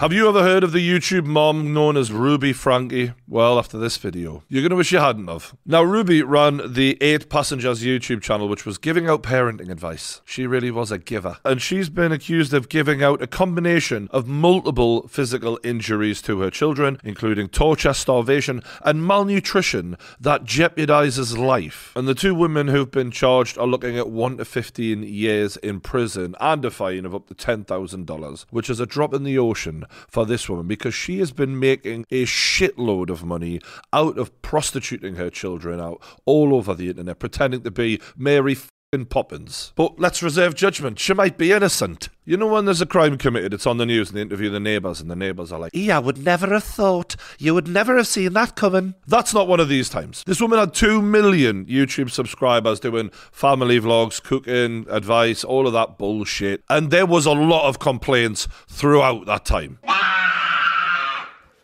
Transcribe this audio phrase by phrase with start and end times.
[0.00, 3.12] Have you ever heard of the YouTube mom known as Ruby Franke?
[3.28, 5.54] Well, after this video, you're going to wish you hadn't of.
[5.66, 10.22] Now, Ruby ran the 8 Passengers YouTube channel, which was giving out parenting advice.
[10.24, 11.36] She really was a giver.
[11.44, 16.50] And she's been accused of giving out a combination of multiple physical injuries to her
[16.50, 21.92] children, including torture, starvation, and malnutrition that jeopardizes life.
[21.94, 25.80] And the two women who've been charged are looking at 1 to 15 years in
[25.80, 29.84] prison and a fine of up to $10,000, which is a drop in the ocean
[30.08, 33.60] for this woman because she has been making a shitload of money
[33.92, 38.56] out of prostituting her children out all over the internet, pretending to be Mary
[38.92, 39.72] f***ing Poppins.
[39.76, 40.98] But let's reserve judgment.
[40.98, 42.08] She might be innocent.
[42.24, 44.58] You know when there's a crime committed, it's on the news and they interview the
[44.58, 47.14] neighbours and the neighbours are like, Yeah, I would never have thought.
[47.38, 48.96] You would never have seen that coming.
[49.06, 50.24] That's not one of these times.
[50.26, 55.96] This woman had 2 million YouTube subscribers doing family vlogs, cooking, advice, all of that
[55.96, 56.64] bullshit.
[56.68, 59.78] And there was a lot of complaints throughout that time.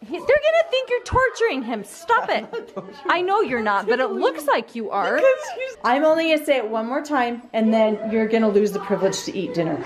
[0.09, 0.21] They're
[0.70, 1.84] think you're torturing him.
[1.84, 2.45] Stop it.
[3.06, 5.20] I know you're not, but it looks like you are.
[5.84, 9.22] I'm only gonna say it one more time, and then you're gonna lose the privilege
[9.25, 9.84] to eat dinner.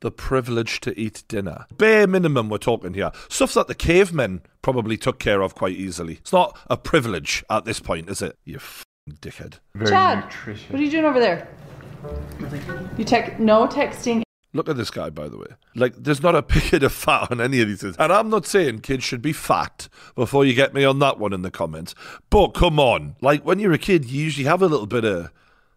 [0.00, 1.64] the privilege to eat dinner.
[1.78, 3.12] Bare minimum, we're talking here.
[3.28, 6.14] Stuff that the cavemen probably took care of quite easily.
[6.14, 8.36] It's not a privilege at this point, is it?
[8.44, 9.60] You f***ing dickhead.
[9.88, 10.24] Chad,
[10.70, 11.46] what are you doing over there?
[12.98, 14.22] You text no texting.
[14.54, 15.46] Look at this guy, by the way.
[15.74, 17.96] Like, there's not a picket of fat on any of these things.
[17.98, 21.32] And I'm not saying kids should be fat before you get me on that one
[21.32, 21.94] in the comments.
[22.28, 23.16] But come on.
[23.20, 25.30] Like, when you're a kid, you usually have a little bit of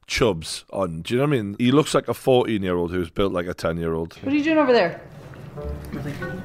[0.07, 1.01] chubs on.
[1.01, 1.55] Do you know what I mean?
[1.57, 4.13] He looks like a 14 year old who's built like a 10 year old.
[4.21, 5.01] What are you doing over there?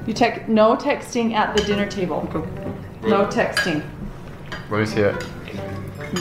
[0.07, 2.23] You text no texting at the dinner table.
[3.03, 3.83] No texting.
[4.69, 5.19] What is here?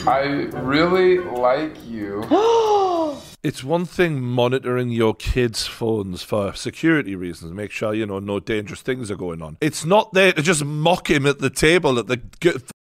[0.09, 2.25] I really like you.
[3.43, 8.39] It's one thing monitoring your kids' phones for security reasons, make sure you know no
[8.39, 9.57] dangerous things are going on.
[9.63, 12.21] It's not there to just mock him at the table at the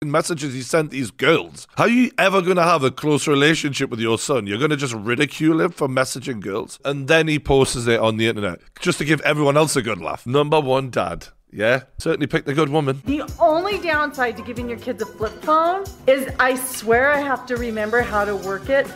[0.03, 1.67] messages he sent these girls.
[1.75, 4.45] How are you ever going to have a close relationship with your son?
[4.45, 8.17] You're going to just ridicule him for messaging girls, and then he posts it on
[8.17, 10.27] the internet just to give everyone else a good laugh.
[10.27, 11.29] Number one, dad.
[11.51, 13.01] Yeah, certainly picked a good woman.
[13.05, 17.47] The only downside to giving your kids a flip phone is I swear I have
[17.47, 18.87] to remember how to work it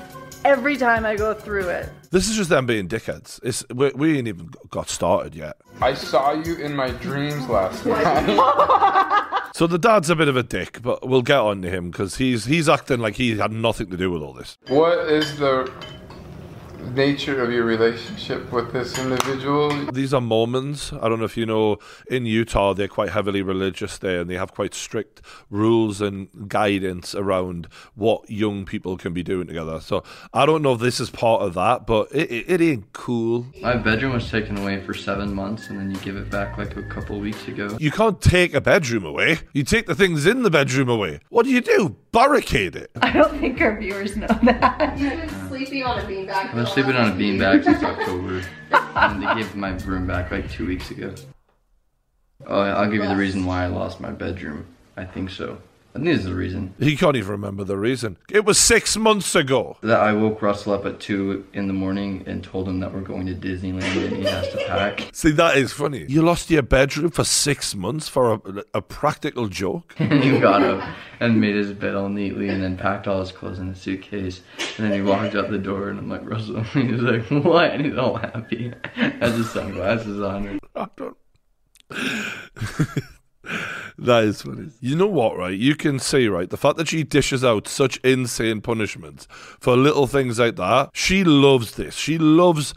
[0.45, 1.89] every time I go through it.
[2.11, 3.39] This is just them being dickheads.
[3.43, 5.57] It's we, we ain't even got started yet.
[5.81, 7.85] I saw you in my dreams last
[8.37, 9.51] night.
[9.53, 12.17] So the dad's a bit of a dick, but we'll get on to him because
[12.17, 14.57] he's he's acting like he had nothing to do with all this.
[14.67, 15.71] what is the
[16.95, 19.69] nature of your relationship with this individual?
[19.91, 20.93] These are Mormons.
[21.01, 21.77] I don't know if you know,
[22.09, 27.15] in Utah they're quite heavily religious there, and they have quite strict rules and guidance
[27.15, 29.79] around what young people can be doing together.
[29.79, 30.03] So
[30.33, 33.47] I don't know if this is part of that, but it, it, it ain't cool.
[33.61, 36.75] My bedroom was taken away for seven months, and then you give it back like
[36.77, 37.77] a couple weeks ago.
[37.79, 39.39] You can't take a bedroom away.
[39.53, 41.19] You take the things in the bedroom away.
[41.29, 41.95] What do you do?
[42.11, 42.91] Barricade it.
[43.01, 44.97] I don't think our viewers know that.
[45.57, 46.29] Sleeping on a beanbag.
[46.29, 50.51] I've been sleeping on a beanbag since October, and they gave my room back like
[50.51, 51.16] two weeks ago.
[52.45, 54.68] Oh, I'll give you the reason why I lost my bedroom.
[54.95, 55.59] I think so.
[55.97, 56.73] I is the reason.
[56.79, 58.17] He can't even remember the reason.
[58.29, 59.77] It was six months ago.
[59.81, 63.01] That I woke Russell up at two in the morning and told him that we're
[63.01, 65.09] going to Disneyland and he has to pack.
[65.13, 66.05] See, that is funny.
[66.07, 68.41] You lost your bedroom for six months for a,
[68.75, 69.95] a practical joke.
[70.07, 70.87] And he got up
[71.19, 74.41] and made his bed all neatly and then packed all his clothes in a suitcase.
[74.77, 76.63] And then he walked out the door and I'm like, Russell.
[76.73, 77.71] He was like, what?
[77.71, 78.71] And he's all happy.
[78.95, 80.59] Has his sunglasses on.
[80.75, 81.17] I don't.
[83.97, 84.69] That is funny.
[84.79, 85.57] You know what, right?
[85.57, 86.49] You can see, right?
[86.49, 90.91] The fact that she dishes out such insane punishments for little things like that.
[90.93, 91.95] She loves this.
[91.95, 92.73] She loves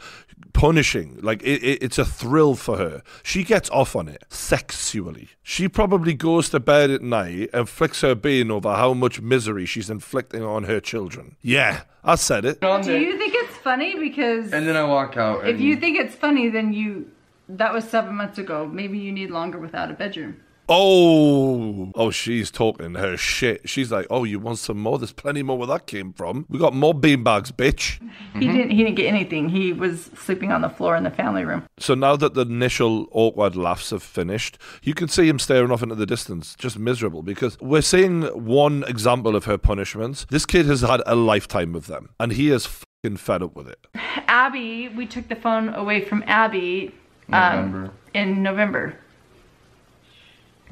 [0.53, 1.19] punishing.
[1.21, 3.01] Like it, it, it's a thrill for her.
[3.23, 5.29] She gets off on it sexually.
[5.43, 9.65] She probably goes to bed at night and flicks her bean over how much misery
[9.65, 11.35] she's inflicting on her children.
[11.41, 12.61] Yeah, I said it.
[12.61, 13.95] Do you think it's funny?
[13.97, 15.41] Because And then I walk out.
[15.41, 17.11] And if you think it's funny, then you.
[17.49, 18.65] That was seven months ago.
[18.65, 20.41] Maybe you need longer without a bedroom.
[20.73, 23.67] Oh, oh, she's talking her shit.
[23.67, 24.97] She's like, "Oh, you want some more?
[24.97, 26.45] There's plenty more where that came from.
[26.47, 27.99] We got more beanbags, bitch."
[28.33, 28.69] He didn't.
[28.69, 29.49] He didn't get anything.
[29.49, 31.65] He was sleeping on the floor in the family room.
[31.77, 35.83] So now that the initial awkward laughs have finished, you can see him staring off
[35.83, 40.25] into the distance, just miserable, because we're seeing one example of her punishments.
[40.29, 43.67] This kid has had a lifetime of them, and he is fucking fed up with
[43.67, 43.87] it.
[44.27, 46.95] Abby, we took the phone away from Abby
[47.33, 48.95] um, in November, I don't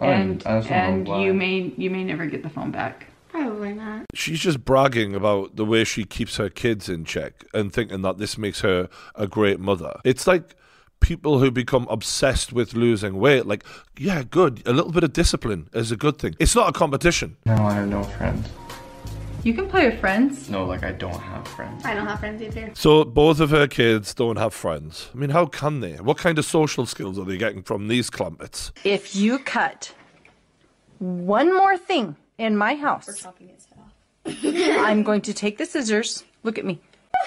[0.01, 2.71] Oh, and even- I just don't and you may you may never get the phone
[2.71, 3.07] back.
[3.29, 4.05] Probably not.
[4.15, 8.17] She's just bragging about the way she keeps her kids in check and thinking that
[8.17, 9.99] this makes her a great mother.
[10.03, 10.55] It's like
[10.99, 13.45] people who become obsessed with losing weight.
[13.45, 13.63] Like,
[13.97, 14.63] yeah, good.
[14.65, 16.35] A little bit of discipline is a good thing.
[16.39, 17.37] It's not a competition.
[17.45, 18.47] No, I have no friends.
[19.43, 20.49] You can play with friends.
[20.49, 21.85] No, like I don't have friends.
[21.85, 22.71] I don't have friends either.
[22.73, 25.09] So both of her kids don't have friends.
[25.13, 25.95] I mean, how can they?
[25.95, 28.71] What kind of social skills are they getting from these clumpets?
[28.83, 29.93] If you cut
[30.99, 33.25] one more thing in my house,
[34.25, 36.81] I'm going to take the scissors, look at me,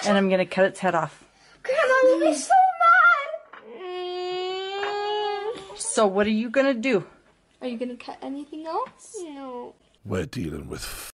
[0.05, 1.23] and I'm going to cut its head off.
[1.63, 2.53] Grandma will be so
[3.79, 5.79] mad.
[5.79, 7.05] So, what are you going to do?
[7.63, 9.15] Are you gonna cut anything else?
[9.21, 9.73] No.
[10.03, 11.12] We're dealing with fing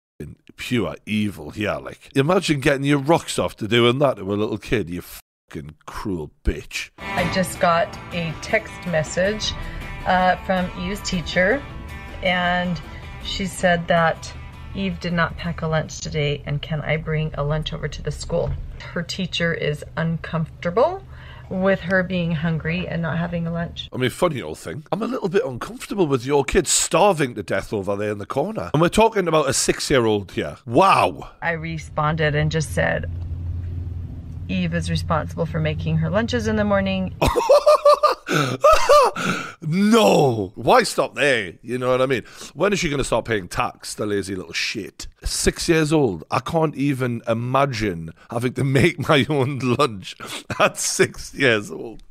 [0.57, 1.77] pure evil here.
[1.81, 4.89] Like, imagine getting your rocks off to doing that to a little kid.
[4.89, 6.89] You fucking cruel bitch.
[6.97, 9.53] I just got a text message
[10.05, 11.63] uh, from Eve's teacher,
[12.23, 12.81] and
[13.23, 14.33] she said that
[14.75, 18.01] Eve did not pack a lunch today, and can I bring a lunch over to
[18.01, 18.51] the school?
[18.81, 21.03] Her teacher is uncomfortable
[21.49, 23.89] with her being hungry and not having a lunch.
[23.93, 24.83] I mean, funny old thing.
[24.91, 28.25] I'm a little bit uncomfortable with your kids starving to death over there in the
[28.25, 28.71] corner.
[28.73, 30.57] And we're talking about a six year old here.
[30.65, 31.31] Wow.
[31.41, 33.09] I responded and just said,
[34.49, 37.13] Eve is responsible for making her lunches in the morning.
[39.61, 40.51] no.
[40.55, 41.53] Why stop there?
[41.61, 42.23] You know what I mean?
[42.53, 45.07] When is she going to start paying tax, the lazy little shit?
[45.23, 46.23] Six years old.
[46.31, 50.15] I can't even imagine having to make my own lunch
[50.59, 52.03] at six years old.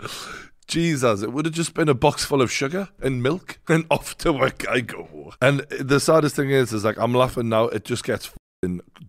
[0.67, 4.19] Jesus, it would have just been a box full of sugar and milk, and off
[4.19, 5.33] to work I go.
[5.41, 7.65] And the saddest thing is, is like I'm laughing now.
[7.65, 8.33] It just gets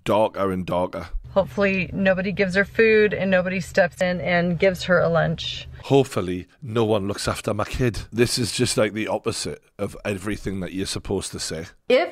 [0.03, 1.07] darker and darker.
[1.37, 5.67] Hopefully, nobody gives her food and nobody steps in and gives her a lunch.
[5.83, 7.99] Hopefully, no one looks after my kid.
[8.11, 11.65] This is just like the opposite of everything that you're supposed to say.
[11.89, 12.11] If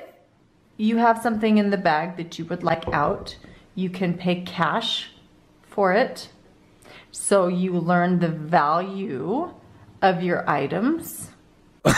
[0.78, 3.36] you have something in the bag that you would like out,
[3.74, 5.10] you can pay cash
[5.64, 6.30] for it.
[7.10, 9.52] So you learn the value
[10.04, 11.32] of your items.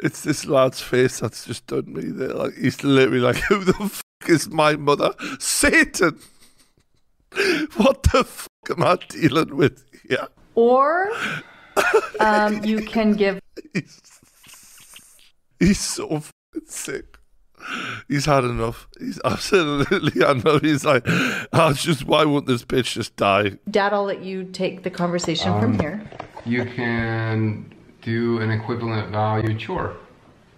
[0.00, 2.28] It's this lad's face that's just done me there.
[2.28, 5.12] Like he's literally like, "Who the fuck is my mother?
[5.38, 6.18] Satan!
[7.76, 11.10] What the fuck am I dealing with here?" Or
[12.20, 13.40] um, you can give
[13.72, 14.00] He's,
[15.58, 17.18] he's so fucking sick.
[18.08, 18.88] He's had enough.
[18.98, 20.62] He's absolutely had enough.
[20.62, 21.04] He's like,
[21.52, 25.60] "I just, why won't this bitch just die?" Dad, I'll let you take the conversation
[25.60, 26.00] from here.
[26.46, 27.72] You can
[28.02, 29.96] do an equivalent value chore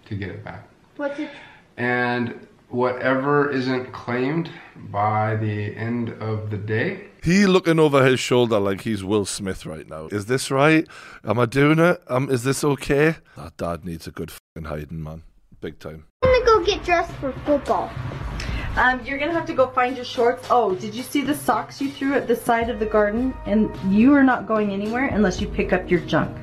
[0.05, 0.67] to get it back.
[0.95, 1.31] What's it?
[1.77, 4.49] And whatever isn't claimed
[4.89, 9.65] by the end of the day, He looking over his shoulder like he's Will Smith
[9.65, 10.07] right now.
[10.07, 10.87] Is this right?
[11.23, 12.01] Am I doing it?
[12.07, 13.15] Um, is this okay?
[13.37, 15.23] That dad needs a good fucking hiding, man.
[15.59, 16.05] Big time.
[16.23, 17.91] I'm gonna go get dressed for football.
[18.77, 20.47] Um, you're gonna have to go find your shorts.
[20.49, 23.33] Oh, did you see the socks you threw at the side of the garden?
[23.45, 26.35] And you are not going anywhere unless you pick up your junk.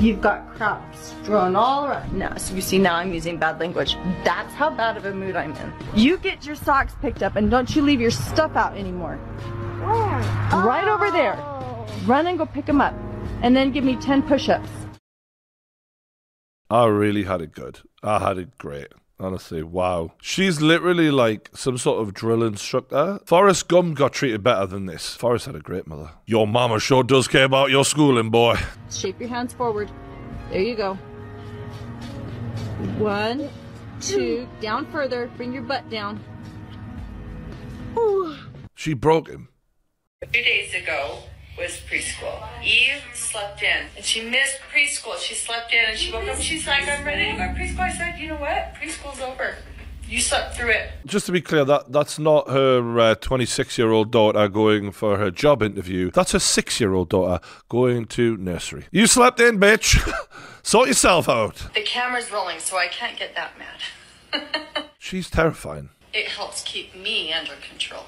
[0.00, 2.14] You've got crap strewn all around.
[2.14, 3.96] No, so you see now I'm using bad language.
[4.24, 5.72] That's how bad of a mood I'm in.
[5.94, 9.16] You get your socks picked up and don't you leave your stuff out anymore.
[9.16, 10.64] Where?
[10.64, 11.12] Right over oh.
[11.12, 12.06] there.
[12.06, 12.94] Run and go pick them up.
[13.42, 14.70] And then give me 10 push-ups.
[16.70, 17.80] I really had it good.
[18.02, 18.88] I had it great.
[19.20, 20.12] Honestly, wow.
[20.22, 23.20] She's literally like some sort of drill instructor.
[23.26, 25.14] Forrest Gump got treated better than this.
[25.14, 26.12] Forrest had a great mother.
[26.24, 28.56] Your mama sure does care about your schooling, boy.
[28.90, 29.90] Shape your hands forward.
[30.50, 30.94] There you go.
[32.98, 33.50] One,
[34.00, 35.30] two, down further.
[35.36, 36.18] Bring your butt down.
[38.74, 39.50] She broke him.
[40.32, 41.18] Two days ago
[41.58, 42.46] was preschool.
[42.62, 45.18] Eve slept in and she missed preschool.
[45.18, 47.60] She slept in and she woke up and she's like, I'm ready to go to
[47.60, 47.80] preschool.
[47.80, 48.74] I said, you know what?
[48.74, 49.56] Preschool's over.
[50.10, 50.90] You slept through it.
[51.06, 55.18] Just to be clear, that that's not her uh, 26 year old daughter going for
[55.18, 56.10] her job interview.
[56.10, 57.38] That's her six year old daughter
[57.68, 58.86] going to nursery.
[58.90, 60.00] You slept in, bitch.
[60.64, 61.68] sort yourself out.
[61.74, 64.88] The camera's rolling, so I can't get that mad.
[64.98, 65.90] She's terrifying.
[66.12, 68.06] It helps keep me under control.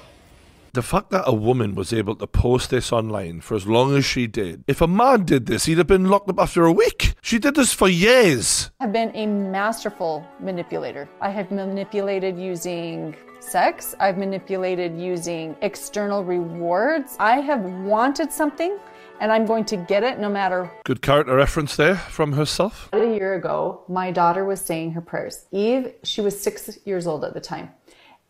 [0.73, 4.05] The fact that a woman was able to post this online for as long as
[4.05, 7.13] she did, if a man did this, he'd have been locked up after a week.
[7.21, 8.71] She did this for years.
[8.79, 11.07] I've been a masterful manipulator.
[11.21, 17.17] I have manipulated using sex, I've manipulated using external rewards.
[17.19, 18.79] I have wanted something
[19.19, 20.71] and I'm going to get it no matter.
[20.85, 22.89] Good character reference there from herself.
[22.93, 25.45] A year ago, my daughter was saying her prayers.
[25.51, 27.69] Eve, she was six years old at the time.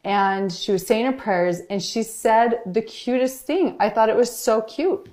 [0.03, 3.77] And she was saying her prayers and she said the cutest thing.
[3.79, 5.09] I thought it was so cute.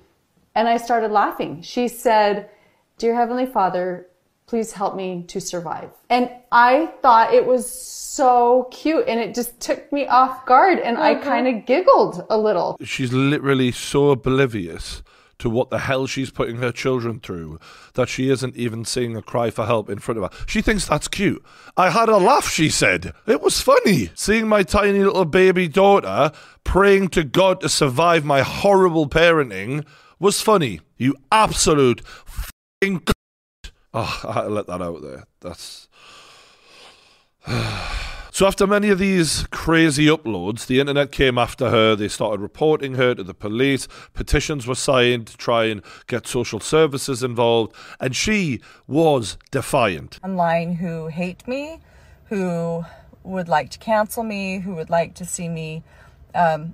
[0.53, 1.61] And I started laughing.
[1.61, 2.49] She said,
[2.97, 4.07] Dear Heavenly Father,
[4.51, 5.91] Please help me to survive.
[6.09, 10.97] And I thought it was so cute and it just took me off guard and
[10.97, 11.23] I uh-huh.
[11.23, 12.75] kind of giggled a little.
[12.83, 15.03] She's literally so oblivious
[15.41, 17.59] to what the hell she's putting her children through
[17.95, 20.45] that she isn't even seeing a cry for help in front of her.
[20.47, 21.43] She thinks that's cute.
[21.75, 23.13] I had a laugh, she said.
[23.25, 24.11] It was funny.
[24.13, 26.31] Seeing my tiny little baby daughter
[26.63, 29.83] praying to God to survive my horrible parenting
[30.19, 30.79] was funny.
[30.97, 33.01] You absolute f***ing
[33.93, 35.25] Oh, I had to let that out there.
[35.41, 35.89] That's.
[38.33, 41.97] So after many of these crazy uploads, the internet came after her.
[41.97, 43.89] They started reporting her to the police.
[44.13, 50.17] Petitions were signed to try and get social services involved, and she was defiant.
[50.23, 51.81] online who hate me,
[52.29, 52.85] who
[53.23, 55.83] would like to cancel me, who would like to see me
[56.33, 56.73] um,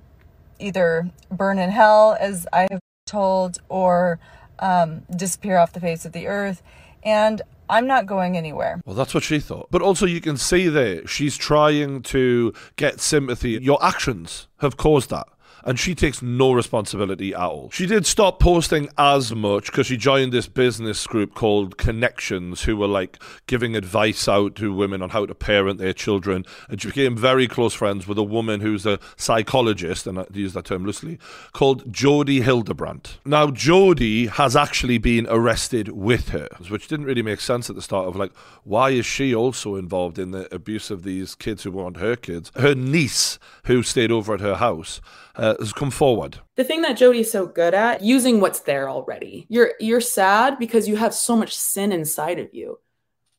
[0.60, 4.20] either burn in hell, as I have told, or
[4.60, 6.62] um, disappear off the face of the earth.
[7.02, 8.80] And I'm not going anywhere.
[8.84, 9.68] Well, that's what she thought.
[9.70, 13.50] But also, you can see there, she's trying to get sympathy.
[13.50, 15.28] Your actions have caused that.
[15.64, 17.70] And she takes no responsibility at all.
[17.70, 22.76] She did stop posting as much because she joined this business group called ConneXions, who
[22.76, 26.44] were like giving advice out to women on how to parent their children.
[26.68, 30.52] And she became very close friends with a woman who's a psychologist, and I use
[30.54, 31.18] that term loosely,
[31.52, 33.18] called Jodi Hildebrandt.
[33.24, 37.82] Now, Jodi has actually been arrested with her, which didn't really make sense at the
[37.82, 38.32] start of like,
[38.64, 42.52] why is she also involved in the abuse of these kids who weren't her kids?
[42.56, 45.00] Her niece, who stayed over at her house,
[45.38, 46.38] uh, has come forward.
[46.56, 49.46] the thing that Jodi's so good at using what's there already.
[49.48, 52.78] You're you're sad because you have so much sin inside of you.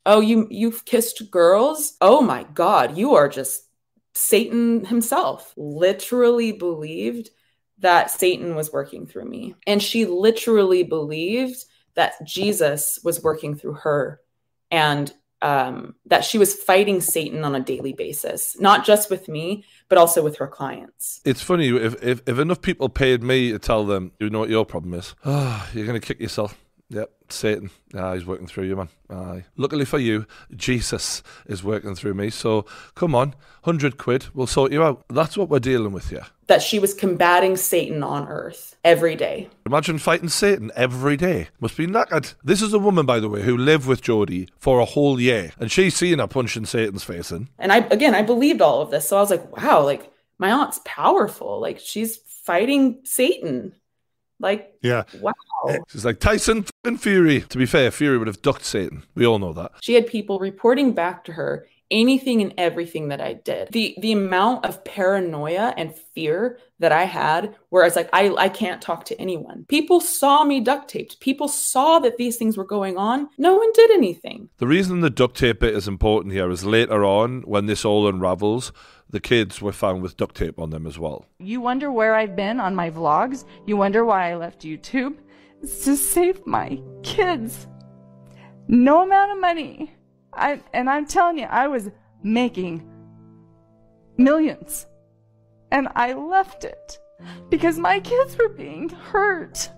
[0.05, 1.97] Oh, you you've kissed girls?
[2.01, 3.67] Oh my god, you are just
[4.13, 5.53] Satan himself.
[5.57, 7.29] Literally believed
[7.79, 9.55] that Satan was working through me.
[9.65, 11.63] And she literally believed
[11.95, 14.21] that Jesus was working through her
[14.71, 19.63] and um, that she was fighting Satan on a daily basis, not just with me,
[19.87, 21.21] but also with her clients.
[21.25, 24.49] It's funny if, if if enough people paid me to tell them, you know what
[24.49, 25.15] your problem is.
[25.25, 26.57] Ah, you're gonna kick yourself.
[26.91, 27.69] Yep, Satan.
[27.95, 28.89] Ah, he's working through you, man.
[29.11, 29.45] Aye.
[29.57, 32.31] Luckily for you, Jesus is working through me.
[32.31, 32.65] So
[32.95, 35.03] come on, hundred quid, we'll sort you out.
[35.07, 36.25] That's what we're dealing with here.
[36.47, 39.49] That she was combating Satan on earth every day.
[39.67, 41.49] Imagine fighting Satan every day.
[41.59, 42.33] Must be knackered.
[42.43, 45.51] This is a woman, by the way, who lived with Jodi for a whole year,
[45.59, 47.49] and she's seen her punching Satan's face in.
[47.59, 49.07] And I, again, I believed all of this.
[49.07, 51.59] So I was like, wow, like my aunt's powerful.
[51.59, 53.73] Like she's fighting Satan.
[54.39, 55.03] Like, Yeah.
[55.19, 55.33] wow.
[55.89, 57.41] She's like Tyson fucking Fury.
[57.41, 59.03] To be fair, Fury would have ducked Satan.
[59.15, 59.71] We all know that.
[59.81, 63.69] She had people reporting back to her anything and everything that I did.
[63.71, 68.29] The the amount of paranoia and fear that I had where I was like, I,
[68.35, 69.65] I can't talk to anyone.
[69.67, 71.19] People saw me duct taped.
[71.19, 73.27] People saw that these things were going on.
[73.37, 74.49] No one did anything.
[74.57, 78.07] The reason the duct tape bit is important here is later on, when this all
[78.07, 78.71] unravels,
[79.09, 81.25] the kids were found with duct tape on them as well.
[81.39, 83.45] You wonder where I've been on my vlogs?
[83.65, 85.17] You wonder why I left YouTube?
[85.61, 87.67] It's to save my kids.
[88.67, 89.91] No amount of money.
[90.33, 91.89] I and I'm telling you, I was
[92.23, 92.87] making
[94.17, 94.85] millions.
[95.71, 96.99] And I left it
[97.49, 99.69] because my kids were being hurt.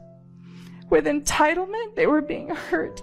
[0.89, 3.01] With entitlement, they were being hurt.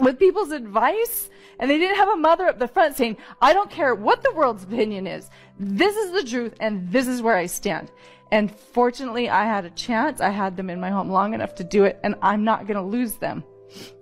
[0.00, 3.70] With people's advice, and they didn't have a mother up the front saying, I don't
[3.70, 5.30] care what the world's opinion is.
[5.58, 7.90] This is the truth, and this is where I stand.
[8.30, 10.20] And fortunately, I had a chance.
[10.20, 12.76] I had them in my home long enough to do it, and I'm not going
[12.76, 13.42] to lose them.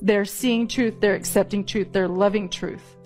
[0.00, 2.96] They're seeing truth, they're accepting truth, they're loving truth.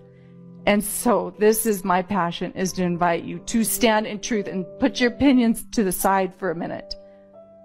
[0.67, 4.67] And so this is my passion is to invite you to stand in truth and
[4.79, 6.95] put your opinions to the side for a minute.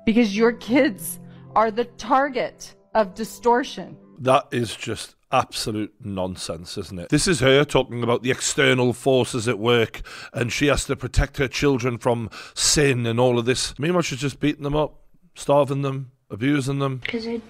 [0.05, 1.19] Because your kids
[1.55, 3.97] are the target of distortion.
[4.19, 7.09] That is just absolute nonsense, isn't it?
[7.09, 10.01] This is her talking about the external forces at work
[10.33, 13.77] and she has to protect her children from sin and all of this.
[13.77, 15.01] Meanwhile, she's just beating them up,
[15.35, 16.97] starving them, abusing them.
[16.97, 17.41] Because I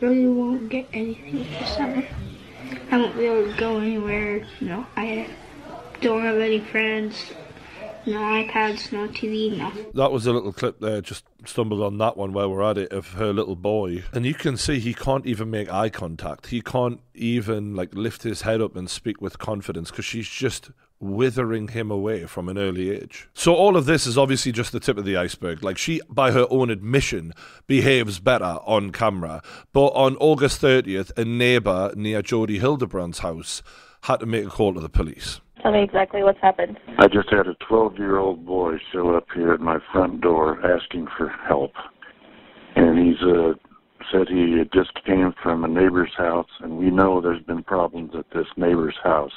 [0.00, 2.06] really won't get anything for summer.
[2.90, 4.46] I won't be able to go anywhere.
[4.60, 5.28] No, I
[6.00, 7.32] don't have any friends.
[8.06, 9.70] No iPads, no TV, no.
[9.92, 12.90] That was a little clip there, just stumbled on that one while we're at it,
[12.90, 14.04] of her little boy.
[14.12, 16.46] And you can see he can't even make eye contact.
[16.46, 20.70] He can't even like lift his head up and speak with confidence because she's just
[21.00, 23.28] withering him away from an early age.
[23.34, 25.62] So all of this is obviously just the tip of the iceberg.
[25.62, 27.32] Like she, by her own admission,
[27.66, 29.42] behaves better on camera.
[29.72, 33.62] But on August 30th, a neighbour near Jodi Hildebrandt's house
[34.02, 35.40] had to make a call to the police.
[35.62, 36.78] Tell me exactly what's happened.
[36.98, 40.58] I just had a 12 year old boy show up here at my front door
[40.64, 41.72] asking for help.
[42.76, 43.54] And he's a
[44.12, 48.24] said he just came from a neighbor's house, and we know there's been problems at
[48.32, 49.32] this neighbor's house.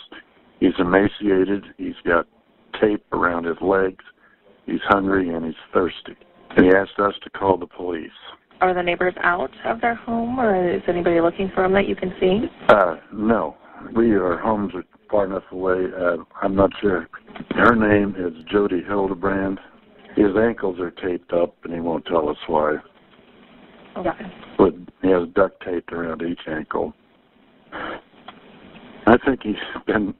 [0.62, 1.66] He's emaciated.
[1.78, 2.28] He's got
[2.80, 4.04] tape around his legs.
[4.68, 6.16] He's hungry and he's thirsty.
[6.52, 8.12] And he asked us to call the police.
[8.62, 11.96] Are the neighbors out of their home, or is anybody looking for him that you
[11.96, 12.42] can see?
[12.70, 13.58] Uh, no.
[13.96, 15.86] We, our homes are far enough away.
[16.00, 17.10] Uh, I'm not sure.
[17.56, 19.58] Her name is Jodi Hildebrandt.
[20.16, 22.76] His ankles are taped up, and he won't tell us why.
[23.98, 24.12] Okay.
[24.60, 26.94] But he has duct taped around each ankle.
[29.08, 29.56] I think he's
[29.88, 30.14] been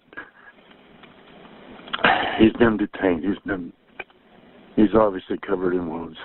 [2.40, 3.24] he's been detained.
[3.24, 3.74] He's been
[4.76, 6.18] he's obviously covered in wounds.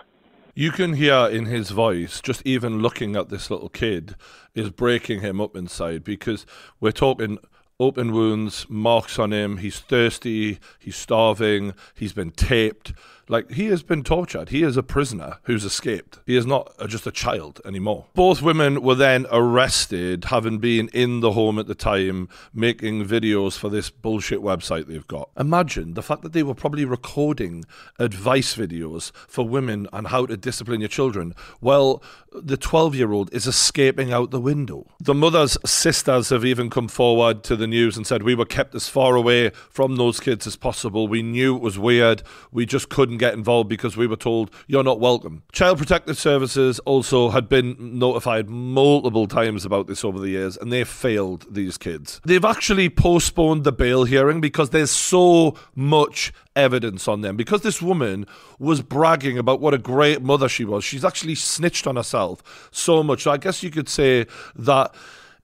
[0.55, 4.15] You can hear in his voice, just even looking at this little kid,
[4.55, 6.47] is breaking him up inside because
[6.81, 7.39] we're talking
[7.79, 9.59] open wounds, marks on him.
[9.59, 12.95] He's thirsty, he's starving, he's been taped.
[13.28, 14.50] Like, he has been tortured.
[14.50, 16.21] He is a prisoner who's escaped.
[16.26, 18.06] He is not uh, just a child anymore.
[18.14, 23.59] Both women were then arrested, having been in the home at the time, making videos
[23.59, 25.30] for this bullshit website they've got.
[25.37, 27.64] Imagine the fact that they were probably recording
[27.99, 31.35] advice videos for women on how to discipline your children.
[31.61, 32.02] Well,
[32.33, 34.87] the 12 year old is escaping out the window.
[35.00, 38.75] The mother's sisters have even come forward to the news and said, We were kept
[38.75, 41.09] as far away from those kids as possible.
[41.09, 42.23] We knew it was weird.
[42.52, 45.43] We just couldn't get involved because we were told you're not welcome.
[45.53, 50.73] Child Protective Services also had been notified multiple times about this over the years and
[50.73, 52.21] they failed these kids.
[52.25, 57.37] They've actually postponed the bail hearing because there's so much evidence on them.
[57.37, 58.27] Because this woman
[58.59, 63.03] was bragging about what a great mother she was, she's actually snitched on herself so
[63.03, 63.23] much.
[63.23, 64.95] So I guess you could say that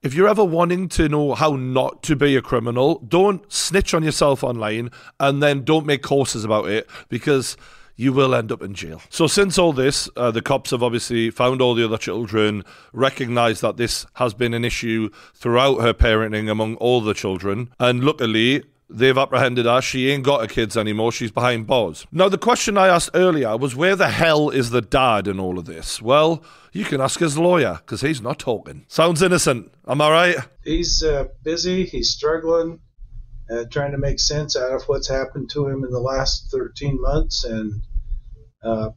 [0.03, 4.03] if you're ever wanting to know how not to be a criminal, don't snitch on
[4.03, 7.55] yourself online and then don't make courses about it because
[7.95, 9.01] you will end up in jail.
[9.09, 13.61] So, since all this, uh, the cops have obviously found all the other children, recognized
[13.61, 18.63] that this has been an issue throughout her parenting among all the children, and luckily,
[18.93, 19.81] They've apprehended her.
[19.81, 21.11] She ain't got her kids anymore.
[21.11, 22.05] She's behind bars.
[22.11, 25.57] Now, the question I asked earlier was where the hell is the dad in all
[25.57, 25.99] of this?
[25.99, 28.85] Well, you can ask his lawyer because he's not talking.
[28.87, 29.73] Sounds innocent.
[29.87, 30.35] Am I right?
[30.63, 31.85] He's uh, busy.
[31.85, 32.81] He's struggling,
[33.49, 37.01] uh, trying to make sense out of what's happened to him in the last 13
[37.01, 37.81] months and
[38.63, 38.91] uh,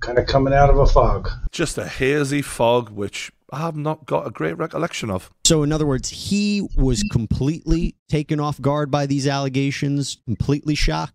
[0.00, 1.28] kind of coming out of a fog.
[1.52, 5.30] Just a hazy fog, which I have not got a great recollection of.
[5.44, 11.12] So, in other words, he was completely taken off guard by these allegations, completely shocked.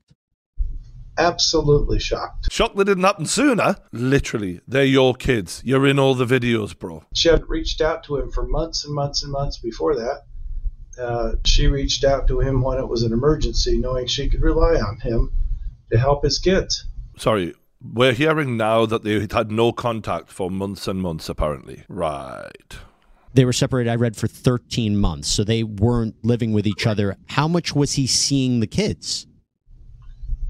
[1.17, 2.51] Absolutely shocked.
[2.51, 3.75] Shocked that didn't happen sooner.
[3.91, 5.61] Literally, they're your kids.
[5.65, 7.03] You're in all the videos, bro.
[7.13, 10.21] She had reached out to him for months and months and months before that.
[10.99, 14.75] Uh, she reached out to him when it was an emergency, knowing she could rely
[14.75, 15.31] on him
[15.91, 16.85] to help his kids.
[17.17, 21.83] Sorry, we're hearing now that they had no contact for months and months, apparently.
[21.89, 22.77] Right.
[23.33, 27.17] They were separated, I read, for 13 months, so they weren't living with each other.
[27.27, 29.25] How much was he seeing the kids?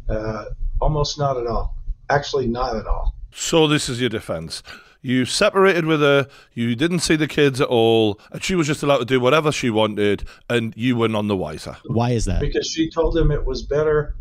[0.09, 0.45] Uh,
[0.79, 1.77] almost not at all.
[2.09, 3.15] Actually, not at all.
[3.33, 4.63] So, this is your defense.
[5.03, 8.83] You separated with her, you didn't see the kids at all, and she was just
[8.83, 11.77] allowed to do whatever she wanted, and you were none the wiser.
[11.85, 12.41] Why is that?
[12.41, 14.15] Because she told him it was better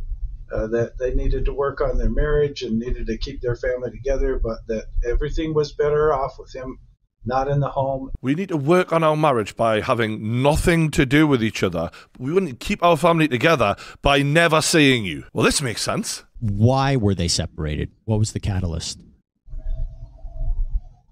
[0.52, 3.90] uh, that they needed to work on their marriage and needed to keep their family
[3.90, 6.78] together, but that everything was better off with him
[7.24, 8.10] not in the home.
[8.20, 11.90] We need to work on our marriage by having nothing to do with each other.
[12.18, 15.24] We wouldn't keep our family together by never seeing you.
[15.32, 16.24] Well, this makes sense.
[16.38, 17.90] Why were they separated?
[18.04, 19.00] What was the catalyst?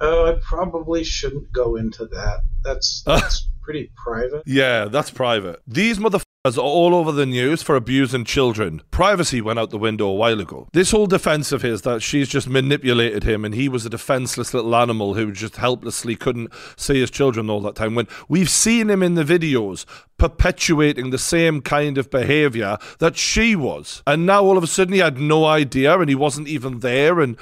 [0.00, 2.40] Oh, I probably shouldn't go into that.
[2.64, 4.42] That's that's pretty private.
[4.46, 5.60] Yeah, that's private.
[5.66, 6.24] These motherfuckers
[6.56, 8.80] are all over the news for abusing children.
[8.90, 10.68] Privacy went out the window a while ago.
[10.72, 14.54] This whole defense of his that she's just manipulated him and he was a defenseless
[14.54, 17.94] little animal who just helplessly couldn't see his children all that time.
[17.94, 19.84] When we've seen him in the videos
[20.16, 24.02] perpetuating the same kind of behavior that she was.
[24.06, 27.20] And now all of a sudden he had no idea and he wasn't even there
[27.20, 27.36] and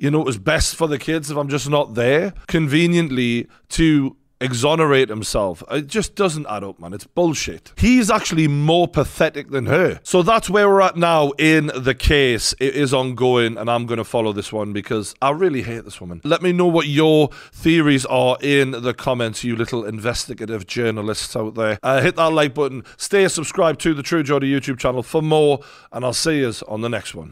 [0.00, 2.32] you know, it was best for the kids if I'm just not there.
[2.46, 5.62] Conveniently to exonerate himself.
[5.70, 6.92] It just doesn't add up, man.
[6.92, 7.72] It's bullshit.
[7.76, 10.00] He's actually more pathetic than her.
[10.02, 12.54] So that's where we're at now in the case.
[12.58, 16.00] It is ongoing, and I'm going to follow this one because I really hate this
[16.00, 16.20] woman.
[16.24, 21.54] Let me know what your theories are in the comments, you little investigative journalists out
[21.54, 21.78] there.
[21.82, 22.84] Uh, hit that like button.
[22.96, 25.60] Stay subscribed to the True Geordie YouTube channel for more,
[25.92, 27.30] and I'll see you on the next one.